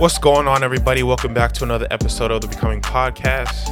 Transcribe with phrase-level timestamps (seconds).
[0.00, 1.02] What's going on, everybody?
[1.02, 3.68] Welcome back to another episode of the Becoming Podcast.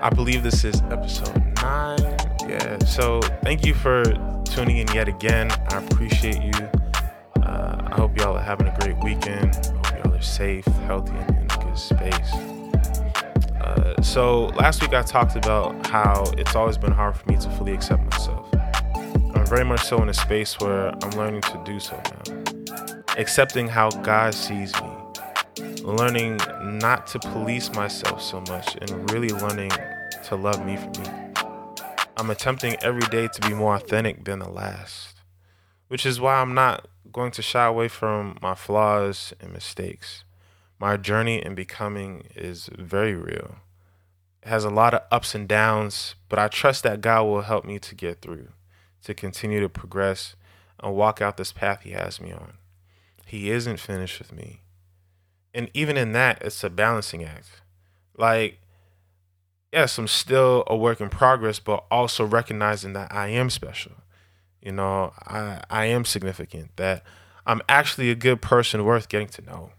[0.00, 1.98] I believe this is episode nine.
[2.48, 2.78] Yeah.
[2.84, 4.04] So thank you for
[4.44, 5.50] tuning in yet again.
[5.50, 6.52] I appreciate you.
[7.42, 9.56] Uh, I hope y'all are having a great weekend.
[9.56, 12.32] Hope y'all are safe, healthy, and in a good space.
[13.60, 17.50] Uh, so last week I talked about how it's always been hard for me to
[17.50, 18.48] fully accept myself.
[19.34, 23.02] I'm very much so in a space where I'm learning to do so now.
[23.18, 25.01] Accepting how God sees me
[25.82, 29.72] learning not to police myself so much and really learning
[30.24, 31.08] to love me for me.
[32.16, 35.16] I'm attempting every day to be more authentic than the last,
[35.88, 40.24] which is why I'm not going to shy away from my flaws and mistakes.
[40.78, 43.56] My journey in becoming is very real.
[44.42, 47.64] It has a lot of ups and downs, but I trust that God will help
[47.64, 48.48] me to get through,
[49.04, 50.36] to continue to progress
[50.80, 52.54] and walk out this path He has me on.
[53.26, 54.60] He isn't finished with me
[55.54, 57.48] and even in that, it's a balancing act.
[58.16, 58.58] Like,
[59.72, 63.92] yes, I'm still a work in progress, but also recognizing that I am special.
[64.60, 66.76] You know, I I am significant.
[66.76, 67.02] That
[67.46, 69.70] I'm actually a good person worth getting to know.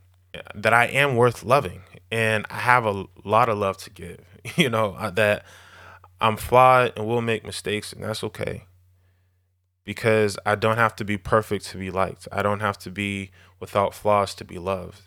[0.55, 4.19] That I am worth loving, and I have a lot of love to give.
[4.57, 5.45] You know uh, that
[6.19, 8.65] I'm flawed and will make mistakes, and that's okay.
[9.85, 12.27] Because I don't have to be perfect to be liked.
[12.29, 15.03] I don't have to be without flaws to be loved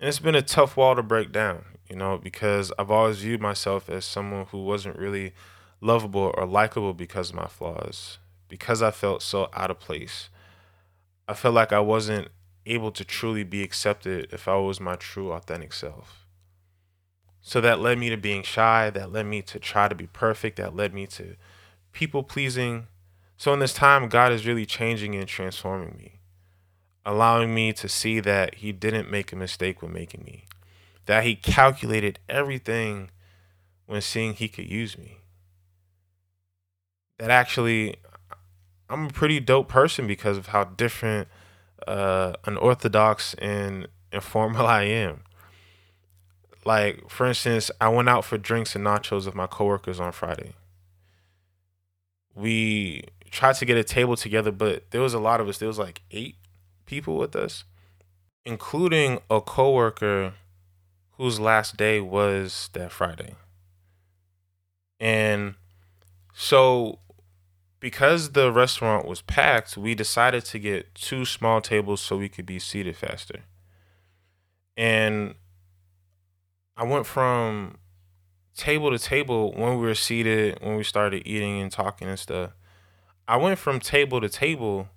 [0.00, 3.42] and it's been a tough wall to break down, you know, because I've always viewed
[3.42, 5.34] myself as someone who wasn't really
[5.82, 10.30] lovable or likable because of my flaws, because I felt so out of place.
[11.28, 12.28] I felt like I wasn't
[12.64, 16.26] able to truly be accepted if I was my true, authentic self.
[17.42, 20.56] So that led me to being shy, that led me to try to be perfect,
[20.56, 21.36] that led me to
[21.92, 22.86] people pleasing.
[23.36, 26.19] So in this time, God is really changing and transforming me
[27.04, 30.44] allowing me to see that he didn't make a mistake when making me,
[31.06, 33.10] that he calculated everything
[33.86, 35.18] when seeing he could use me.
[37.18, 37.96] That actually,
[38.88, 41.28] I'm a pretty dope person because of how different,
[41.86, 45.22] uh, unorthodox, and informal I am.
[46.64, 50.54] Like, for instance, I went out for drinks and nachos with my coworkers on Friday.
[52.34, 55.58] We tried to get a table together, but there was a lot of us.
[55.58, 56.36] There was like eight
[56.86, 57.64] people with us,
[58.44, 60.34] including a coworker
[61.12, 63.34] whose last day was that Friday.
[64.98, 65.54] And
[66.32, 66.98] so
[67.80, 72.46] because the restaurant was packed, we decided to get two small tables so we could
[72.46, 73.40] be seated faster.
[74.76, 75.34] And
[76.76, 77.78] I went from
[78.54, 82.52] table to table when we were seated, when we started eating and talking and stuff.
[83.26, 84.88] I went from table to table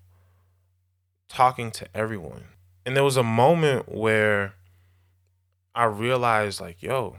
[1.33, 2.45] talking to everyone.
[2.85, 4.53] And there was a moment where
[5.73, 7.17] I realized, like, yo,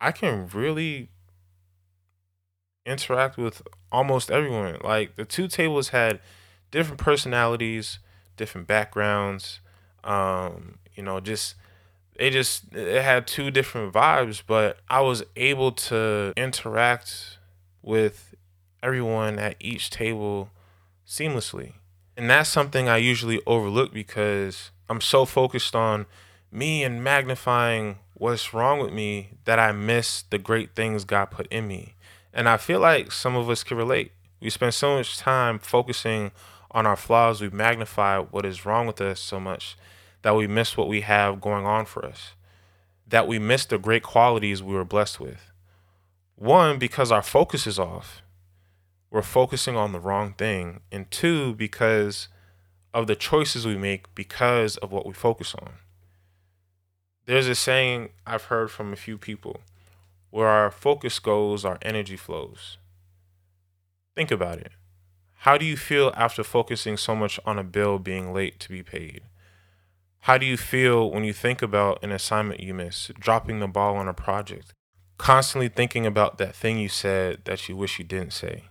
[0.00, 1.10] I can really
[2.84, 4.78] interact with almost everyone.
[4.82, 6.20] Like, the two tables had
[6.70, 7.98] different personalities,
[8.36, 9.60] different backgrounds.
[10.02, 11.54] Um, you know, just
[12.16, 17.38] it just it had two different vibes, but I was able to interact
[17.82, 18.34] with
[18.82, 20.50] everyone at each table
[21.06, 21.74] seamlessly.
[22.18, 26.06] And that's something I usually overlook because I'm so focused on
[26.50, 31.46] me and magnifying what's wrong with me that I miss the great things God put
[31.46, 31.94] in me.
[32.34, 34.10] And I feel like some of us can relate.
[34.40, 36.32] We spend so much time focusing
[36.72, 39.76] on our flaws, we magnify what is wrong with us so much
[40.22, 42.32] that we miss what we have going on for us,
[43.06, 45.52] that we miss the great qualities we were blessed with.
[46.34, 48.22] One, because our focus is off
[49.10, 50.80] we're focusing on the wrong thing.
[50.92, 52.28] And two, because
[52.94, 55.74] of the choices we make because of what we focus on.
[57.26, 59.60] There's a saying I've heard from a few people
[60.30, 62.78] where our focus goes, our energy flows.
[64.14, 64.72] Think about it.
[65.42, 68.82] How do you feel after focusing so much on a bill being late to be
[68.82, 69.22] paid?
[70.22, 73.96] How do you feel when you think about an assignment you missed, dropping the ball
[73.96, 74.74] on a project,
[75.16, 78.64] constantly thinking about that thing you said that you wish you didn't say?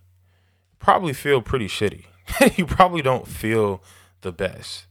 [0.80, 2.06] Probably feel pretty shitty.
[2.58, 3.82] you probably don't feel
[4.22, 4.86] the best.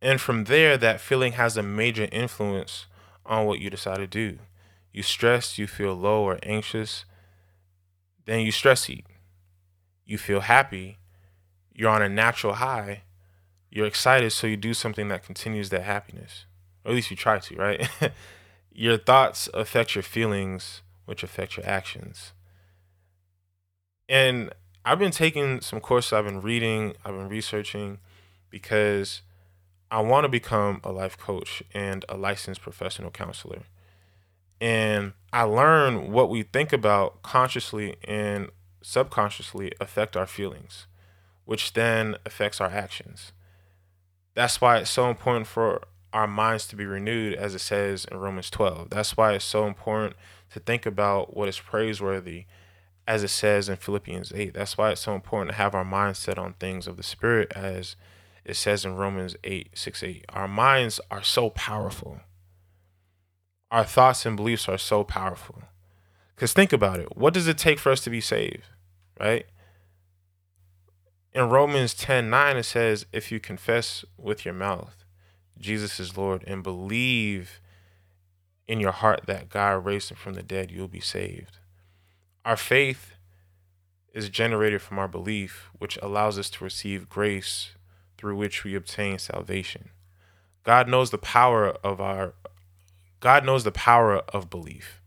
[0.00, 2.86] And from there, that feeling has a major influence
[3.24, 4.38] on what you decide to do.
[4.92, 7.04] You stress, you feel low or anxious,
[8.26, 9.06] then you stress eat.
[10.04, 10.98] You feel happy,
[11.72, 13.02] you're on a natural high,
[13.70, 16.46] you're excited, so you do something that continues that happiness.
[16.84, 17.88] Or at least you try to, right?
[18.72, 22.32] your thoughts affect your feelings, which affect your actions.
[24.08, 24.52] And
[24.84, 27.98] I've been taking some courses, I've been reading, I've been researching
[28.50, 29.22] because
[29.90, 33.62] I want to become a life coach and a licensed professional counselor.
[34.60, 38.48] And I learn what we think about consciously and
[38.82, 40.86] subconsciously affect our feelings,
[41.44, 43.32] which then affects our actions.
[44.34, 45.82] That's why it's so important for
[46.12, 48.90] our minds to be renewed, as it says in Romans 12.
[48.90, 50.16] That's why it's so important
[50.52, 52.44] to think about what is praiseworthy,
[53.06, 54.54] as it says in Philippians 8.
[54.54, 57.52] That's why it's so important to have our minds set on things of the Spirit,
[57.54, 57.96] as
[58.44, 60.24] it says in Romans 8 6 8.
[60.30, 62.20] Our minds are so powerful.
[63.70, 65.62] Our thoughts and beliefs are so powerful.
[66.34, 67.16] Because think about it.
[67.16, 68.64] What does it take for us to be saved?
[69.18, 69.46] Right?
[71.32, 75.02] In Romans 10 9, it says, If you confess with your mouth
[75.62, 77.60] Jesus is Lord and believe
[78.66, 81.58] in your heart that God raised him from the dead, you'll be saved.
[82.44, 83.14] Our faith
[84.12, 87.70] is generated from our belief, which allows us to receive grace
[88.18, 89.90] through which we obtain salvation.
[90.64, 92.34] God knows the power of our
[93.20, 95.00] God knows the power of belief.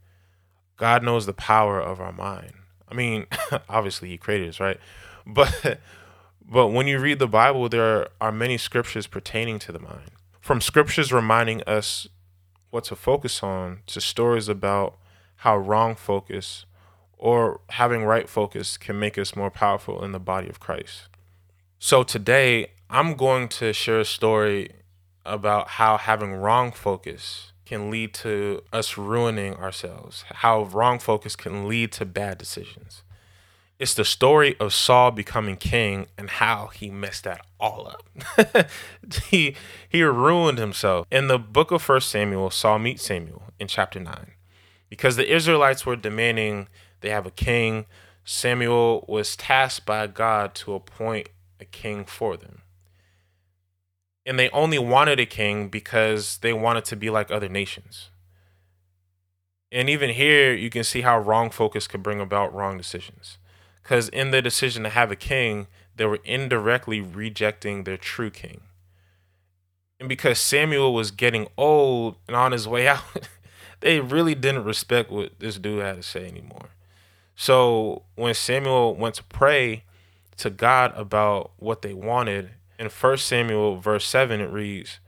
[0.78, 2.54] God knows the power of our mind.
[2.90, 3.26] I mean,
[3.70, 4.80] obviously he created us, right?
[5.28, 5.80] But
[6.48, 10.12] but when you read the Bible, there are many scriptures pertaining to the mind.
[10.40, 12.08] From scriptures reminding us
[12.70, 14.98] what to focus on to stories about
[15.38, 16.68] how wrong focus
[17.18, 21.10] or having right focus can make us more powerful in the body of Christ.
[21.80, 24.72] So today, I'm going to share a story
[25.26, 31.68] about how having wrong focus can lead to us ruining ourselves, how wrong focus can
[31.68, 33.04] lead to bad decisions.
[33.78, 38.70] It's the story of Saul becoming king and how he messed that all up.
[39.26, 39.56] he
[39.90, 41.08] he ruined himself.
[41.12, 44.32] In the book of First Samuel, Saul meets Samuel in chapter 9.
[44.88, 46.70] Because the Israelites were demanding
[47.06, 47.86] they have a king,
[48.26, 51.30] Samuel was tasked by God to appoint
[51.60, 52.64] a king for them
[54.26, 58.10] and they only wanted a king because they wanted to be like other nations.
[59.72, 63.38] And even here, you can see how wrong focus could bring about wrong decisions.
[63.84, 68.62] Because in the decision to have a king, they were indirectly rejecting their true king.
[70.00, 73.04] And because Samuel was getting old and on his way out,
[73.82, 76.70] they really didn't respect what this dude had to say anymore.
[77.36, 79.84] So when Samuel went to pray
[80.38, 85.00] to God about what they wanted in 1 Samuel, verse 7, it reads,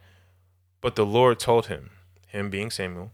[0.81, 1.91] But the Lord told him,
[2.27, 3.11] him being Samuel,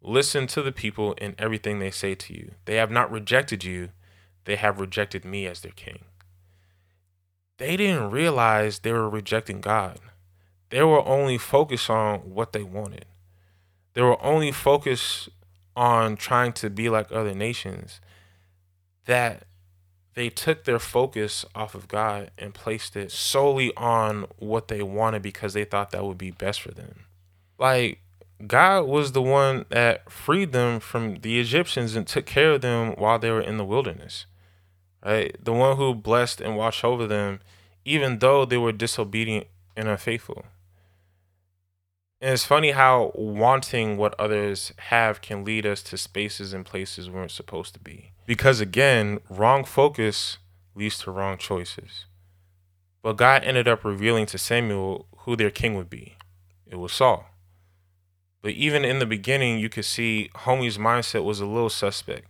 [0.00, 2.52] Listen to the people in everything they say to you.
[2.66, 3.90] They have not rejected you,
[4.44, 6.04] they have rejected me as their king.
[7.58, 9.98] They didn't realize they were rejecting God.
[10.70, 13.06] They were only focused on what they wanted.
[13.94, 15.28] They were only focused
[15.78, 18.00] on trying to be like other nations.
[19.06, 19.44] That
[20.14, 25.22] they took their focus off of God and placed it solely on what they wanted
[25.22, 27.04] because they thought that would be best for them.
[27.58, 28.00] Like,
[28.44, 32.94] God was the one that freed them from the Egyptians and took care of them
[32.96, 34.26] while they were in the wilderness.
[35.04, 35.36] Right?
[35.42, 37.38] The one who blessed and watched over them,
[37.84, 40.44] even though they were disobedient and unfaithful.
[42.20, 47.08] And it's funny how wanting what others have can lead us to spaces and places
[47.08, 48.12] we weren't supposed to be.
[48.26, 50.38] Because again, wrong focus
[50.74, 52.06] leads to wrong choices.
[53.02, 56.16] But God ended up revealing to Samuel who their king would be.
[56.66, 57.26] It was Saul.
[58.42, 62.26] But even in the beginning, you could see homie's mindset was a little suspect.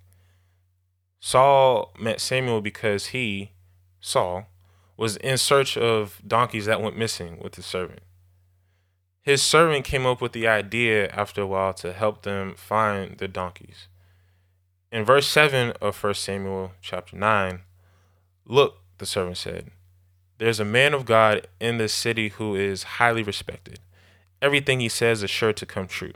[1.20, 3.52] Saul met Samuel because he,
[4.00, 4.46] Saul,
[4.96, 8.00] was in search of donkeys that went missing with his servant.
[9.28, 13.28] His servant came up with the idea after a while to help them find the
[13.28, 13.86] donkeys.
[14.90, 17.60] In verse 7 of 1 Samuel chapter 9,
[18.46, 19.70] look, the servant said,
[20.38, 23.80] there's a man of God in this city who is highly respected.
[24.40, 26.14] Everything he says is sure to come true.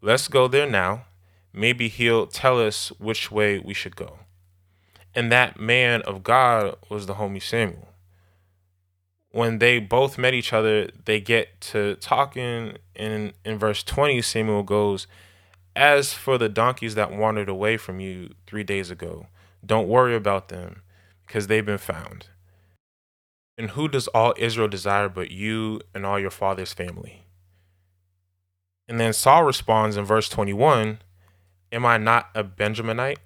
[0.00, 1.04] Let's go there now.
[1.52, 4.20] Maybe he'll tell us which way we should go.
[5.14, 7.88] And that man of God was the homie Samuel
[9.30, 12.78] when they both met each other, they get to talking.
[12.96, 15.06] And in verse 20, Samuel goes,
[15.76, 19.26] As for the donkeys that wandered away from you three days ago,
[19.64, 20.82] don't worry about them,
[21.26, 22.28] because they've been found.
[23.56, 27.24] And who does all Israel desire but you and all your father's family?
[28.88, 31.00] And then Saul responds in verse 21
[31.70, 33.18] Am I not a Benjaminite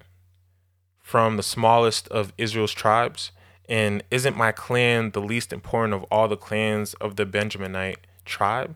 [0.99, 3.31] from the smallest of Israel's tribes?
[3.73, 8.75] And isn't my clan the least important of all the clans of the Benjaminite tribe?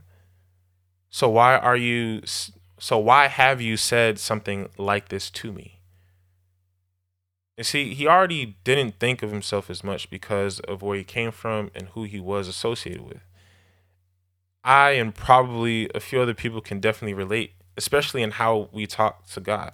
[1.12, 2.24] So why are you
[2.80, 5.82] so why have you said something like this to me?
[7.60, 11.32] You see, he already didn't think of himself as much because of where he came
[11.32, 13.22] from and who he was associated with.
[14.64, 19.28] I and probably a few other people can definitely relate, especially in how we talk
[19.28, 19.74] to God.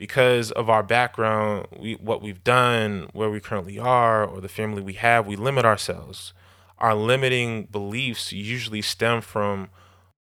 [0.00, 4.80] Because of our background, we, what we've done, where we currently are, or the family
[4.80, 6.32] we have, we limit ourselves.
[6.78, 9.68] Our limiting beliefs usually stem from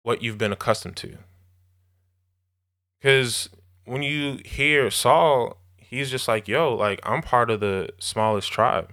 [0.02, 1.16] what you've been accustomed to.
[3.00, 3.48] Because
[3.86, 8.92] when you hear Saul, he's just like, yo, like, I'm part of the smallest tribe.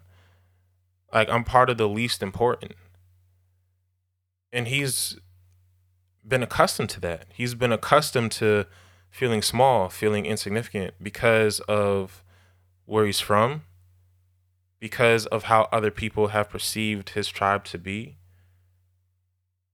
[1.13, 2.75] Like, I'm part of the least important
[4.51, 5.17] and he's
[6.27, 7.25] been accustomed to that.
[7.33, 8.65] He's been accustomed to
[9.09, 12.23] feeling small, feeling insignificant because of
[12.85, 13.63] where he's from,
[14.79, 18.17] because of how other people have perceived his tribe to be.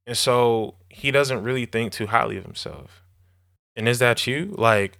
[0.07, 3.03] And so he doesn't really think too highly of himself.
[3.75, 4.53] And is that you?
[4.57, 4.99] Like,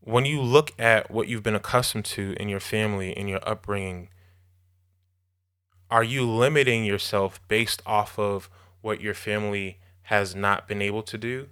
[0.00, 4.08] when you look at what you've been accustomed to in your family, in your upbringing,
[5.90, 8.50] are you limiting yourself based off of
[8.80, 11.48] what your family has not been able to do?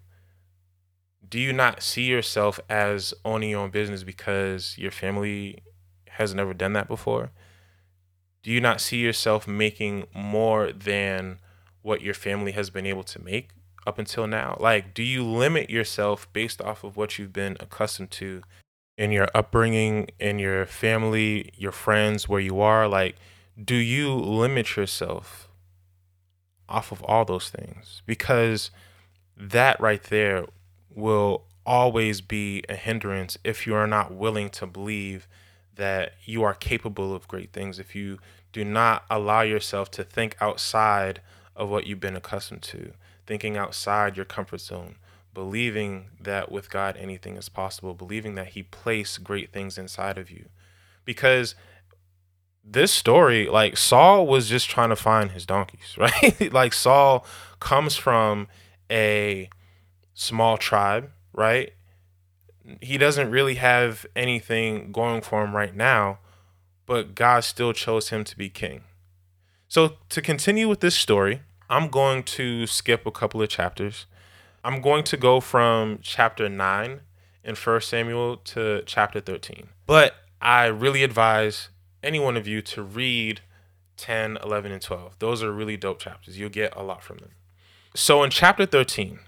[1.31, 5.63] Do you not see yourself as owning your own business because your family
[6.09, 7.31] has never done that before?
[8.43, 11.39] Do you not see yourself making more than
[11.83, 13.51] what your family has been able to make
[13.87, 14.57] up until now?
[14.59, 18.43] Like, do you limit yourself based off of what you've been accustomed to
[18.99, 22.89] in your upbringing, in your family, your friends, where you are?
[22.89, 23.15] Like,
[23.63, 25.49] do you limit yourself
[26.69, 28.71] off of all those things because
[29.37, 30.47] that right there
[30.94, 35.28] will always be a hindrance if you are not willing to believe
[35.76, 38.18] that you are capable of great things if you
[38.52, 41.20] do not allow yourself to think outside
[41.54, 42.92] of what you've been accustomed to
[43.26, 44.97] thinking outside your comfort zone
[45.32, 50.30] believing that with God anything is possible believing that he placed great things inside of
[50.30, 50.49] you
[51.04, 51.54] because
[52.64, 56.52] this story, like Saul was just trying to find his donkeys, right?
[56.52, 57.25] like Saul
[57.59, 58.49] comes from
[58.90, 59.49] a
[60.14, 61.73] small tribe, right?
[62.81, 66.19] He doesn't really have anything going for him right now,
[66.87, 68.83] but God still chose him to be king.
[69.69, 74.07] So, to continue with this story, I'm going to skip a couple of chapters.
[74.64, 77.00] I'm going to go from chapter 9
[77.45, 79.69] in 1 Samuel to chapter 13.
[79.87, 81.69] But I really advise
[82.02, 83.43] any one of you to read
[83.97, 85.19] 10, 11, and 12.
[85.19, 86.38] Those are really dope chapters.
[86.38, 87.31] You'll get a lot from them.
[87.95, 89.21] So in chapter 13,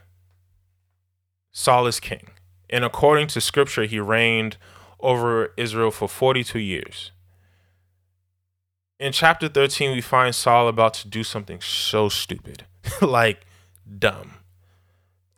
[1.53, 2.31] Saul is king.
[2.69, 4.57] And according to scripture, he reigned
[4.99, 7.13] over Israel for 42 years.
[8.99, 12.67] In chapter 13, we find Saul about to do something so stupid,
[13.01, 13.45] like
[13.99, 14.35] dumb.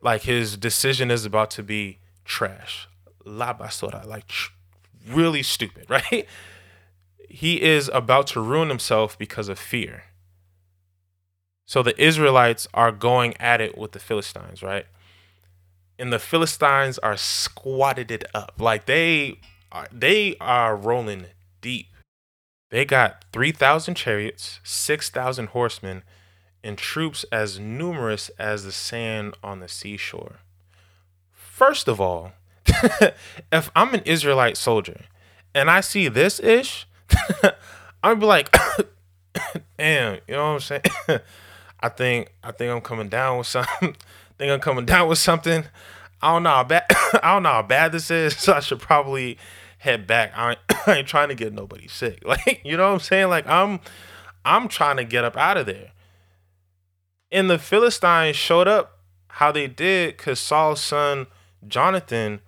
[0.01, 2.87] Like his decision is about to be trash.
[3.25, 4.31] La basura, like
[5.07, 6.27] really stupid, right?
[7.35, 10.05] he is about to ruin himself because of fear.
[11.65, 14.85] So the Israelites are going at it with the Philistines, right?
[15.97, 18.53] And the Philistines are squatted it up.
[18.59, 19.39] Like they
[19.71, 21.27] are they are rolling
[21.61, 21.87] deep.
[22.71, 26.03] They got 3,000 chariots, 6,000 horsemen,
[26.63, 30.39] and troops as numerous as the sand on the seashore.
[31.31, 32.33] First of all,
[33.51, 35.05] if I'm an Israelite soldier
[35.53, 36.87] and I see this ish,
[38.03, 38.53] I'd be like,
[39.77, 40.81] damn, you know what I'm saying?
[41.79, 43.95] I think I think I'm coming down with something.
[44.37, 45.65] Think I'm coming down with something.
[46.21, 46.85] I don't know how bad
[47.23, 49.37] I don't know how bad this is, so I should probably
[49.79, 50.31] head back.
[50.35, 52.23] I ain't, I ain't trying to get nobody sick.
[52.25, 53.29] Like, you know what I'm saying?
[53.29, 53.79] Like I'm
[54.43, 55.91] I'm trying to get up out of there.
[57.31, 61.27] And the Philistines showed up how they did because Saul's son
[61.67, 62.41] Jonathan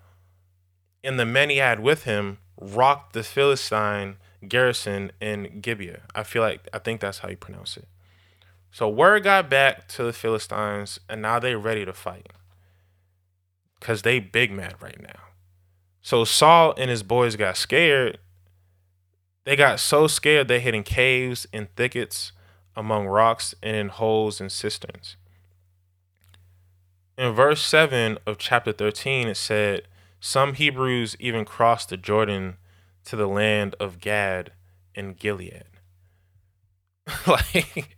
[1.04, 4.18] and the men he had with him rocked the Philistine
[4.48, 6.02] garrison in Gibeah.
[6.14, 7.88] I feel like I think that's how you pronounce it.
[8.72, 12.28] So word got back to the Philistines, and now they're ready to fight.
[13.80, 15.20] Cause they big mad right now.
[16.02, 18.18] So Saul and his boys got scared.
[19.44, 22.32] They got so scared they hid in caves and thickets,
[22.76, 25.16] among rocks, and in holes and cisterns.
[27.18, 29.88] In verse 7 of chapter 13, it said,
[30.20, 32.58] Some Hebrews even crossed the Jordan
[33.06, 34.52] to the land of Gad
[34.96, 35.64] and Gilead.
[37.28, 37.97] like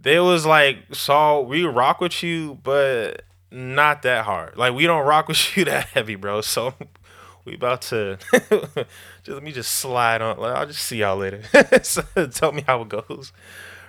[0.00, 4.56] they was like, Saul, we rock with you, but not that hard.
[4.56, 6.40] Like we don't rock with you that heavy, bro.
[6.40, 6.74] So
[7.44, 10.38] we about to just let me just slide on.
[10.38, 11.42] Like, I'll just see y'all later.
[11.82, 12.02] so,
[12.32, 13.32] tell me how it goes,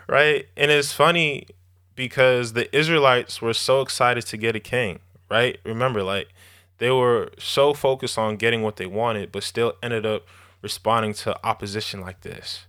[0.08, 0.48] right?
[0.56, 1.48] And it's funny
[1.96, 5.00] because the Israelites were so excited to get a king,
[5.30, 5.60] right?
[5.66, 6.30] Remember, like
[6.78, 10.26] they were so focused on getting what they wanted, but still ended up
[10.62, 12.66] responding to opposition like this.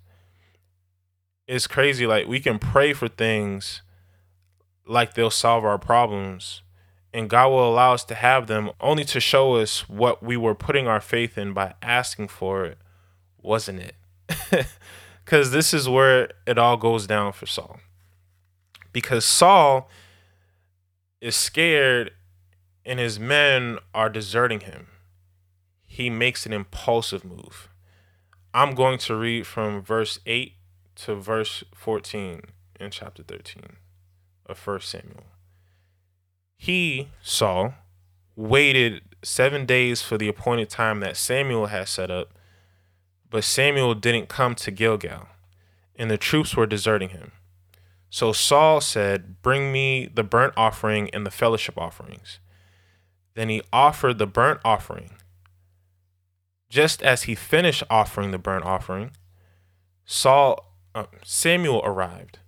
[1.50, 2.07] It's crazy.
[2.07, 3.83] Like we can pray for things
[4.87, 6.62] like they'll solve our problems,
[7.12, 10.54] and God will allow us to have them only to show us what we were
[10.54, 12.78] putting our faith in by asking for it
[13.42, 14.66] wasn't it.
[15.25, 17.78] Because this is where it all goes down for Saul.
[18.92, 19.88] Because Saul
[21.21, 22.12] is scared
[22.85, 24.88] and his men are deserting him.
[25.87, 27.69] He makes an impulsive move.
[28.52, 30.54] I'm going to read from verse 8
[31.04, 32.42] to verse 14
[32.78, 33.76] in chapter 13
[34.47, 35.25] of 1 Samuel.
[36.57, 37.75] He, Saul,
[38.37, 42.35] waited seven days for the appointed time that Samuel had set up,
[43.30, 45.28] but Samuel didn't come to Gilgal,
[45.97, 47.33] and the troops were deserting him.
[48.11, 52.40] So Saul said, Bring me the burnt offering and the fellowship offerings.
[53.35, 55.12] Then he offered the burnt offering.
[56.69, 59.12] Just as he finished offering the burnt offering,
[60.04, 62.38] Saul uh, Samuel arrived.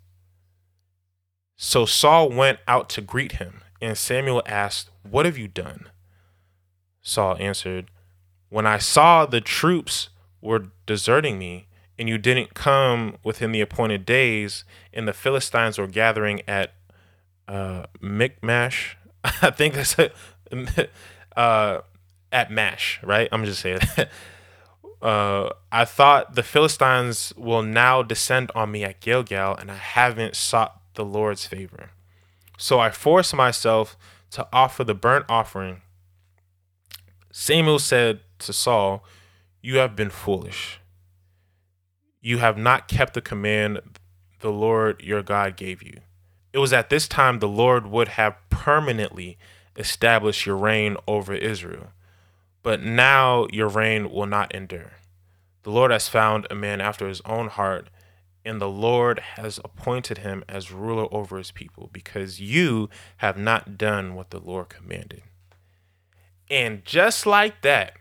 [1.56, 5.88] So Saul went out to greet him, and Samuel asked, "What have you done?"
[7.02, 7.90] Saul answered,
[8.48, 10.08] "When I saw the troops
[10.40, 11.68] were deserting me,
[11.98, 16.74] and you didn't come within the appointed days, and the Philistines were gathering at
[17.46, 20.10] uh, Michmash, I think that's a,
[21.36, 21.82] uh,
[22.32, 23.28] at Mash, right?
[23.30, 23.80] I'm just saying.
[25.02, 30.36] uh, I thought the Philistines will now descend on me at Gilgal, and I haven't
[30.36, 31.90] sought the Lord's favor.
[32.56, 33.96] So I forced myself
[34.30, 35.82] to offer the burnt offering.
[37.32, 39.04] Samuel said to Saul,
[39.60, 40.78] You have been foolish.
[42.20, 43.80] You have not kept the command
[44.38, 46.00] the Lord your God gave you.
[46.52, 49.38] It was at this time the Lord would have permanently
[49.76, 51.88] established your reign over Israel
[52.62, 54.92] but now your reign will not endure.
[55.62, 57.88] The Lord has found a man after his own heart,
[58.44, 63.78] and the Lord has appointed him as ruler over his people, because you have not
[63.78, 65.22] done what the Lord commanded.
[66.50, 67.94] And just like that,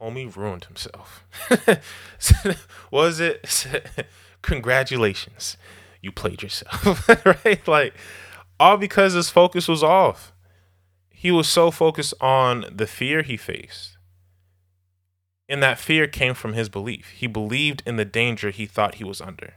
[0.00, 1.24] homie ruined himself.
[2.90, 3.66] Was it?
[4.42, 5.56] Congratulations,
[6.00, 7.08] you played yourself,
[7.44, 7.66] right?
[7.66, 7.94] Like,
[8.58, 10.31] all because his focus was off
[11.22, 13.96] he was so focused on the fear he faced.
[15.48, 17.10] And that fear came from his belief.
[17.10, 19.54] He believed in the danger he thought he was under.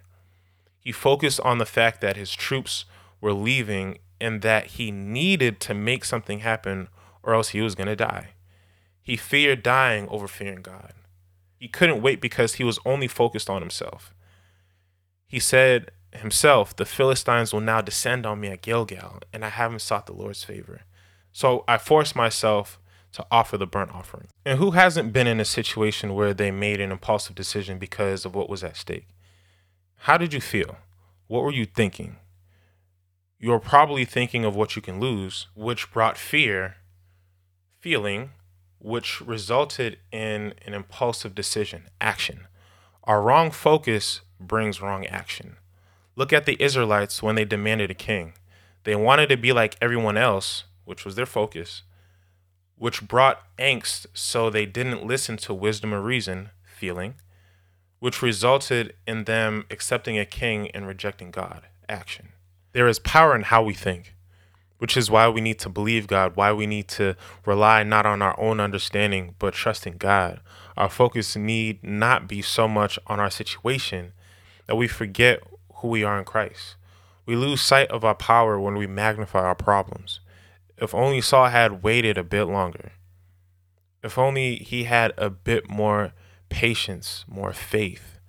[0.79, 2.85] He focused on the fact that his troops
[3.19, 6.87] were leaving and that he needed to make something happen
[7.23, 8.35] or else he was going to die.
[9.01, 10.93] He feared dying over fearing God.
[11.57, 14.13] He couldn't wait because he was only focused on himself.
[15.25, 19.81] He said himself, The Philistines will now descend on me at Gilgal, and I haven't
[19.81, 20.81] sought the Lord's favor.
[21.35, 22.79] So I forced myself
[23.11, 24.29] to offer the burnt offering.
[24.45, 28.33] And who hasn't been in a situation where they made an impulsive decision because of
[28.33, 29.09] what was at stake?
[29.97, 30.77] How did you feel?
[31.27, 32.15] What were you thinking?
[33.37, 36.77] You were probably thinking of what you can lose, which brought fear,
[37.81, 38.29] feeling,
[38.79, 42.47] which resulted in an impulsive decision, action.
[43.03, 45.57] Our wrong focus brings wrong action.
[46.15, 48.35] Look at the Israelites when they demanded a king.
[48.85, 51.83] They wanted to be like everyone else, which was their focus,
[52.77, 57.15] which brought angst so they didn't listen to wisdom or reason, feeling,
[57.99, 62.29] which resulted in them accepting a king and rejecting God, action.
[62.73, 64.15] There is power in how we think,
[64.77, 68.21] which is why we need to believe God, why we need to rely not on
[68.21, 70.41] our own understanding, but trust in God.
[70.75, 74.11] Our focus need not be so much on our situation
[74.67, 75.39] that we forget
[75.75, 76.75] who we are in Christ.
[77.25, 80.19] We lose sight of our power when we magnify our problems.
[80.77, 82.91] If only Saul had waited a bit longer.
[84.03, 86.13] If only he had a bit more
[86.49, 88.19] patience, more faith.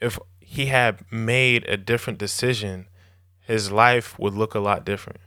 [0.00, 2.88] If he had made a different decision,
[3.40, 5.20] his life would look a lot different.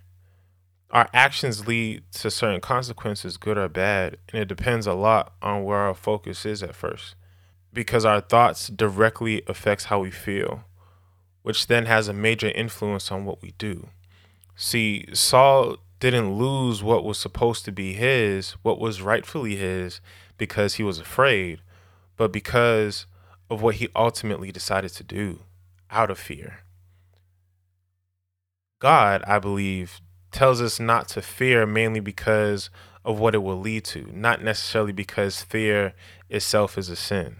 [0.91, 5.63] Our actions lead to certain consequences, good or bad, and it depends a lot on
[5.63, 7.15] where our focus is at first.
[7.73, 10.65] Because our thoughts directly affects how we feel,
[11.41, 13.89] which then has a major influence on what we do.
[14.55, 20.01] See, Saul didn't lose what was supposed to be his, what was rightfully his,
[20.37, 21.61] because he was afraid,
[22.17, 23.05] but because
[23.49, 25.39] of what he ultimately decided to do
[25.89, 26.59] out of fear.
[28.79, 32.69] God, I believe, tells us not to fear mainly because
[33.05, 35.93] of what it will lead to, not necessarily because fear
[36.29, 37.37] itself is a sin.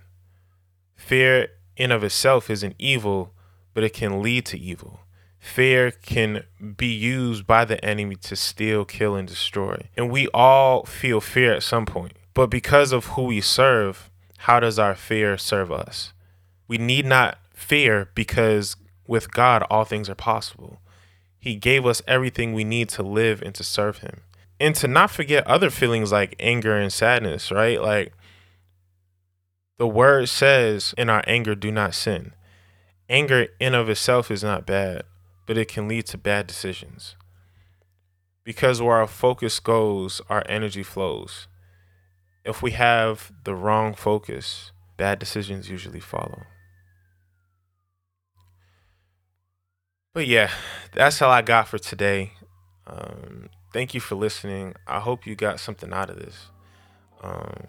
[0.96, 3.34] Fear in of itself is an evil,
[3.74, 5.02] but it can lead to evil.
[5.44, 6.46] Fear can
[6.78, 9.90] be used by the enemy to steal, kill, and destroy.
[9.98, 12.14] And we all feel fear at some point.
[12.34, 16.14] But because of who we serve, how does our fear serve us?
[16.70, 20.80] We need not fear because with God, all things are possible.
[21.38, 24.22] He gave us everything we need to live and to serve Him.
[24.62, 27.82] And to not forget other feelings like anger and sadness, right?
[27.82, 28.14] Like
[29.78, 32.32] the word says, in our anger, do not sin.
[33.10, 35.04] Anger in of itself is not bad,
[35.46, 37.16] but it can lead to bad decisions.
[38.44, 41.48] Because where our focus goes, our energy flows.
[42.44, 46.44] If we have the wrong focus, bad decisions usually follow.
[50.14, 50.52] But yeah,
[50.92, 52.34] that's all I got for today.
[52.86, 54.76] Um, thank you for listening.
[54.86, 56.48] I hope you got something out of this.
[57.22, 57.68] Um,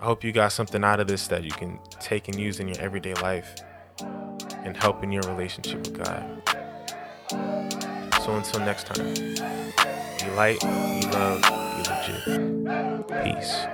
[0.00, 2.68] I hope you got something out of this that you can take and use in
[2.68, 3.54] your everyday life
[4.64, 6.42] and helping your relationship with God.
[8.24, 13.24] So until next time, be light, be love, be legit.
[13.24, 13.66] Peace.